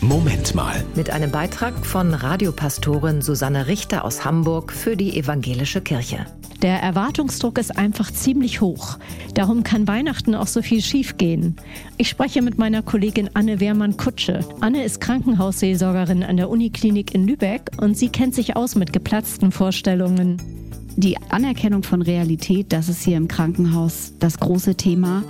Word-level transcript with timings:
Moment 0.00 0.54
mal. 0.54 0.84
Mit 0.94 1.10
einem 1.10 1.32
Beitrag 1.32 1.84
von 1.84 2.14
Radiopastorin 2.14 3.20
Susanne 3.20 3.66
Richter 3.66 4.04
aus 4.04 4.24
Hamburg 4.24 4.72
für 4.72 4.96
die 4.96 5.18
Evangelische 5.18 5.80
Kirche. 5.80 6.24
Der 6.62 6.80
Erwartungsdruck 6.80 7.58
ist 7.58 7.76
einfach 7.76 8.12
ziemlich 8.12 8.60
hoch. 8.60 8.98
Darum 9.34 9.64
kann 9.64 9.88
Weihnachten 9.88 10.36
auch 10.36 10.46
so 10.46 10.62
viel 10.62 10.82
schiefgehen. 10.82 11.56
Ich 11.96 12.08
spreche 12.08 12.42
mit 12.42 12.58
meiner 12.58 12.82
Kollegin 12.82 13.30
Anne 13.34 13.58
Wehrmann-Kutsche. 13.58 14.44
Anne 14.60 14.84
ist 14.84 15.00
Krankenhausseelsorgerin 15.00 16.22
an 16.22 16.36
der 16.36 16.48
Uniklinik 16.48 17.12
in 17.14 17.26
Lübeck 17.26 17.72
und 17.80 17.98
sie 17.98 18.08
kennt 18.08 18.36
sich 18.36 18.54
aus 18.54 18.76
mit 18.76 18.92
geplatzten 18.92 19.50
Vorstellungen 19.50 20.40
die 20.96 21.16
Anerkennung 21.30 21.84
von 21.84 22.02
Realität, 22.02 22.72
das 22.72 22.88
ist 22.88 23.04
hier 23.04 23.16
im 23.16 23.28
Krankenhaus 23.28 24.14
das 24.18 24.40
große 24.40 24.74
Thema. 24.74 25.22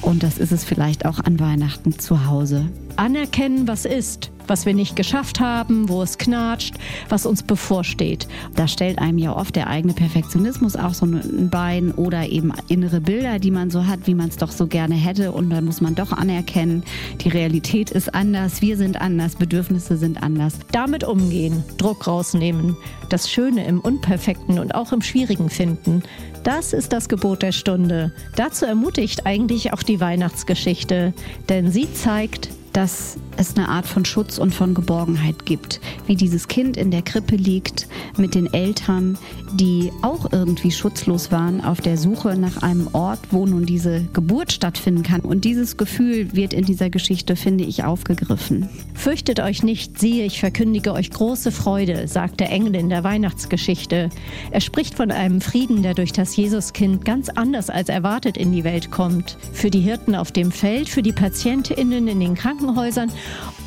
Und 0.00 0.22
das 0.22 0.38
ist 0.38 0.52
es 0.52 0.62
vielleicht 0.62 1.06
auch 1.06 1.18
an 1.18 1.40
Weihnachten 1.40 1.98
zu 1.98 2.26
Hause. 2.26 2.68
Anerkennen, 2.98 3.68
was 3.68 3.84
ist 3.84 4.30
was 4.48 4.66
wir 4.66 4.74
nicht 4.74 4.96
geschafft 4.96 5.40
haben, 5.40 5.88
wo 5.88 6.02
es 6.02 6.18
knatscht, 6.18 6.74
was 7.08 7.26
uns 7.26 7.42
bevorsteht. 7.42 8.26
Da 8.54 8.66
stellt 8.66 8.98
einem 8.98 9.18
ja 9.18 9.36
oft 9.36 9.54
der 9.56 9.68
eigene 9.68 9.92
Perfektionismus 9.92 10.76
auch 10.76 10.94
so 10.94 11.06
ein 11.06 11.50
Bein 11.50 11.92
oder 11.92 12.28
eben 12.28 12.52
innere 12.68 13.00
Bilder, 13.00 13.38
die 13.38 13.50
man 13.50 13.70
so 13.70 13.86
hat, 13.86 14.06
wie 14.06 14.14
man 14.14 14.28
es 14.28 14.36
doch 14.36 14.50
so 14.50 14.66
gerne 14.66 14.94
hätte. 14.94 15.32
Und 15.32 15.50
dann 15.50 15.64
muss 15.64 15.80
man 15.80 15.94
doch 15.94 16.12
anerkennen, 16.12 16.82
die 17.20 17.28
Realität 17.28 17.90
ist 17.90 18.14
anders, 18.14 18.62
wir 18.62 18.76
sind 18.76 19.00
anders, 19.00 19.36
Bedürfnisse 19.36 19.96
sind 19.96 20.22
anders. 20.22 20.54
Damit 20.72 21.04
umgehen, 21.04 21.64
Druck 21.76 22.06
rausnehmen, 22.06 22.76
das 23.08 23.30
Schöne 23.30 23.66
im 23.66 23.80
Unperfekten 23.80 24.58
und 24.58 24.74
auch 24.74 24.92
im 24.92 25.02
Schwierigen 25.02 25.50
finden. 25.50 26.02
Das 26.42 26.72
ist 26.72 26.92
das 26.92 27.08
Gebot 27.08 27.42
der 27.42 27.52
Stunde. 27.52 28.12
Dazu 28.36 28.64
ermutigt 28.64 29.26
eigentlich 29.26 29.72
auch 29.72 29.82
die 29.82 30.00
Weihnachtsgeschichte, 30.00 31.12
denn 31.48 31.70
sie 31.70 31.92
zeigt, 31.92 32.48
dass 32.78 33.16
es 33.36 33.56
eine 33.56 33.68
Art 33.68 33.86
von 33.86 34.04
Schutz 34.04 34.38
und 34.38 34.54
von 34.54 34.72
Geborgenheit 34.72 35.44
gibt. 35.44 35.80
Wie 36.06 36.14
dieses 36.14 36.46
Kind 36.46 36.76
in 36.76 36.92
der 36.92 37.02
Krippe 37.02 37.34
liegt 37.34 37.88
mit 38.16 38.36
den 38.36 38.52
Eltern, 38.54 39.18
die 39.54 39.90
auch 40.02 40.32
irgendwie 40.32 40.70
schutzlos 40.70 41.32
waren 41.32 41.60
auf 41.60 41.80
der 41.80 41.96
Suche 41.96 42.36
nach 42.36 42.62
einem 42.62 42.88
Ort, 42.92 43.18
wo 43.32 43.46
nun 43.46 43.66
diese 43.66 44.04
Geburt 44.12 44.52
stattfinden 44.52 45.02
kann. 45.02 45.22
Und 45.22 45.44
dieses 45.44 45.76
Gefühl 45.76 46.32
wird 46.36 46.52
in 46.52 46.66
dieser 46.66 46.88
Geschichte, 46.88 47.34
finde 47.34 47.64
ich, 47.64 47.82
aufgegriffen. 47.82 48.68
Fürchtet 48.94 49.40
euch 49.40 49.64
nicht, 49.64 49.98
siehe, 49.98 50.24
ich 50.24 50.38
verkündige 50.38 50.92
euch 50.92 51.10
große 51.10 51.50
Freude, 51.50 52.06
sagt 52.06 52.38
der 52.38 52.50
Engel 52.50 52.76
in 52.76 52.90
der 52.90 53.02
Weihnachtsgeschichte. 53.02 54.10
Er 54.52 54.60
spricht 54.60 54.94
von 54.94 55.10
einem 55.10 55.40
Frieden, 55.40 55.82
der 55.82 55.94
durch 55.94 56.12
das 56.12 56.36
Jesuskind 56.36 57.04
ganz 57.04 57.28
anders 57.28 57.70
als 57.70 57.88
erwartet 57.88 58.36
in 58.36 58.52
die 58.52 58.62
Welt 58.62 58.92
kommt. 58.92 59.36
Für 59.52 59.70
die 59.70 59.80
Hirten 59.80 60.14
auf 60.14 60.30
dem 60.30 60.52
Feld, 60.52 60.88
für 60.88 61.02
die 61.02 61.12
PatientInnen 61.12 62.06
in 62.06 62.20
den 62.20 62.34
Krankenhäusern 62.34 62.67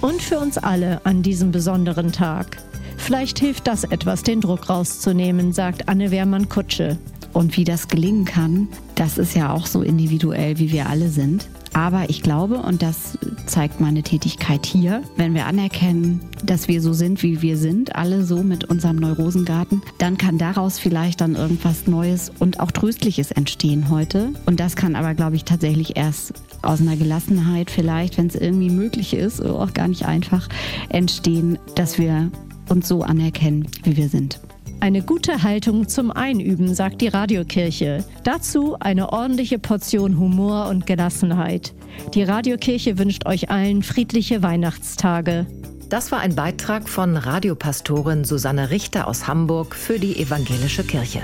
und 0.02 0.22
für 0.22 0.40
uns 0.40 0.58
alle 0.58 1.06
an 1.06 1.24
diesem 1.24 1.52
besonderen 1.52 2.12
Tag. 2.12 2.58
Vielleicht 2.98 3.40
hilft 3.40 3.68
das 3.68 3.84
etwas, 3.84 4.24
den 4.24 4.42
Druck 4.42 4.70
rauszunehmen, 4.70 5.54
sagt 5.54 5.90
Anne 5.90 6.12
Wehrmann-Kutsche. 6.12 6.98
Und 7.34 7.58
wie 7.58 7.64
das 7.64 7.88
gelingen 7.88 8.26
kann, 8.26 8.68
das 8.96 9.18
ist 9.18 9.36
ja 9.36 9.54
auch 9.54 9.66
so 9.66 9.82
individuell, 9.82 10.60
wie 10.60 10.72
wir 10.72 10.88
alle 10.88 11.10
sind. 11.10 11.48
Aber 11.74 12.10
ich 12.10 12.22
glaube, 12.22 12.58
und 12.58 12.82
das 12.82 13.18
zeigt 13.46 13.80
meine 13.80 14.04
Tätigkeit 14.04 14.66
hier, 14.66 15.04
wenn 15.16 15.34
wir 15.34 15.46
anerkennen, 15.46 16.20
dass 16.44 16.68
wir 16.68 16.82
so 16.82 16.94
sind, 16.94 17.24
wie 17.24 17.42
wir 17.42 17.58
sind, 17.58 17.96
alle 17.96 18.24
so 18.26 18.44
mit 18.44 18.66
unserem 18.66 18.98
Neurosengarten, 18.98 19.82
dann 19.98 20.18
kann 20.18 20.38
daraus 20.38 20.80
vielleicht 20.80 21.22
dann 21.22 21.36
irgendwas 21.36 21.88
Neues 21.88 22.32
und 22.40 22.60
auch 22.60 22.72
Tröstliches 22.72 23.32
entstehen 23.32 23.90
heute. 23.90 24.34
Und 24.46 24.60
das 24.60 24.76
kann 24.76 24.96
aber, 24.96 25.14
glaube 25.14 25.36
ich, 25.36 25.46
tatsächlich 25.46 25.96
erst 25.96 26.34
aus 26.62 26.82
einer 26.82 26.98
Gelassenheit 26.98 27.72
vielleicht, 27.72 28.18
wenn 28.18 28.28
es 28.28 28.36
irgendwie 28.36 28.70
möglich 28.70 29.14
ist, 29.14 29.44
auch 29.44 29.74
gar 29.74 29.88
nicht 29.88 30.06
einfach, 30.06 30.50
entstehen, 30.90 31.58
dass 31.76 31.98
wir 31.98 32.32
uns 32.70 32.88
so 32.88 33.04
anerkennen, 33.04 33.68
wie 33.84 33.98
wir 33.98 34.10
sind. 34.10 34.40
Eine 34.82 35.04
gute 35.04 35.44
Haltung 35.44 35.88
zum 35.88 36.10
Einüben, 36.10 36.74
sagt 36.74 37.02
die 37.02 37.08
Radiokirche. 37.08 38.04
Dazu 38.24 38.78
eine 38.80 39.14
ordentliche 39.14 39.60
Portion 39.60 40.18
Humor 40.18 40.70
und 40.70 40.88
Gelassenheit. 40.88 41.76
Die 42.16 42.24
Radiokirche 42.24 42.98
wünscht 42.98 43.28
euch 43.28 43.52
allen 43.52 43.84
friedliche 43.84 44.42
Weihnachtstage. 44.42 45.46
Das 45.90 46.12
war 46.12 46.20
ein 46.22 46.34
Beitrag 46.34 46.90
von 46.90 47.16
Radiopastorin 47.16 48.26
Susanne 48.26 48.72
Richter 48.72 49.08
aus 49.08 49.28
Hamburg 49.28 49.76
für 49.76 50.00
die 50.00 50.18
Evangelische 50.18 50.84
Kirche. 50.84 51.22